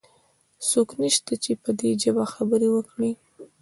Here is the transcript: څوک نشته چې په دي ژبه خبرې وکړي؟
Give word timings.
څوک 0.69 0.89
نشته 1.01 1.33
چې 1.43 1.51
په 1.61 1.69
دي 1.79 1.89
ژبه 2.01 2.23
خبرې 2.33 2.67
وکړي؟ 2.71 3.11